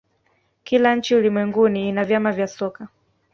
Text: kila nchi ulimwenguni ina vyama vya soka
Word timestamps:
kila 0.63 0.95
nchi 0.95 1.15
ulimwenguni 1.15 1.89
ina 1.89 2.03
vyama 2.05 2.31
vya 2.31 2.47
soka 2.47 2.87